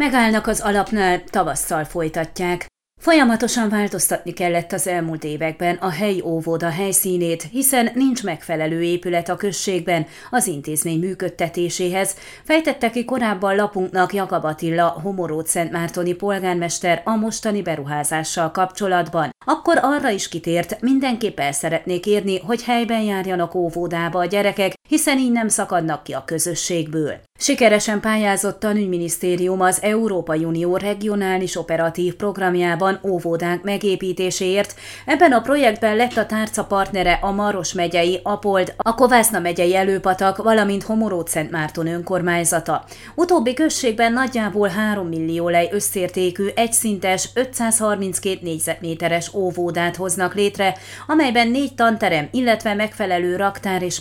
[0.00, 2.66] Megállnak az alapnál, tavasszal folytatják.
[3.00, 9.36] Folyamatosan változtatni kellett az elmúlt években a helyi óvoda helyszínét, hiszen nincs megfelelő épület a
[9.36, 17.62] községben az intézmény működtetéséhez, fejtette ki korábban lapunknak Jakab Attila, Homorót Szentmártoni polgármester a mostani
[17.62, 19.30] beruházással kapcsolatban.
[19.46, 25.18] Akkor arra is kitért, mindenképp el szeretnék érni, hogy helyben járjanak óvodába a gyerekek, hiszen
[25.18, 27.20] így nem szakadnak ki a közösségből.
[27.38, 34.74] Sikeresen pályázott a Nügyminisztérium az Európai Unió regionális operatív programjában óvodánk megépítéséért.
[35.06, 40.36] Ebben a projektben lett a tárca partnere a Maros megyei Apold, a Kovászna megyei Előpatak,
[40.36, 40.86] valamint
[41.24, 42.84] Szent Márton önkormányzata.
[43.14, 50.76] Utóbbi községben nagyjából 3 millió lej összértékű, egyszintes, 532 négyzetméteres óvodát hoznak létre,
[51.06, 53.98] amelyben négy tanterem, illetve megfelelő raktár és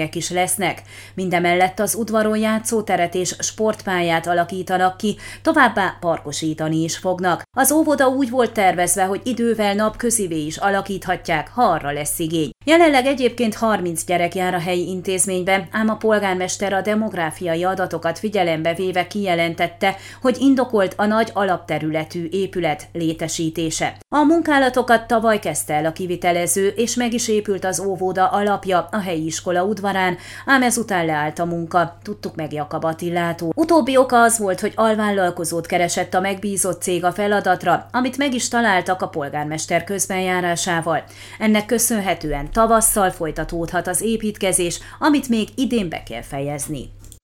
[0.00, 0.82] mellékhelyiségek is lesznek.
[1.14, 7.42] Mindemellett az udvaron játszóteret és sportpályát alakítanak ki, továbbá parkosítani is fognak.
[7.56, 12.50] Az óvoda úgy volt tervezve, hogy idővel napközivé is alakíthatják, ha arra lesz igény.
[12.64, 18.74] Jelenleg egyébként 30 gyerek jár a helyi intézménybe, ám a polgármester a demográfiai adatokat figyelembe
[18.74, 23.96] véve kijelentette, hogy indokolt a nagy alapterületű épület létesítése.
[24.14, 29.00] A munkálatokat tavaly kezdte el a kivitelező, és meg is épült az óvoda alapja a
[29.00, 33.52] helyi iskola udvarán, ám ezután leállt a munka, tudtuk meg Jakab Attilától.
[33.54, 38.48] Utóbbi oka az volt, hogy alvállalkozót keresett a megbízott cég a feladatra, amit meg is
[38.48, 41.04] találtak a polgármester közbenjárásával.
[41.38, 46.90] Ennek köszönhetően tavasszal folytatódhat az építkezés, amit még idén be kell fejezni.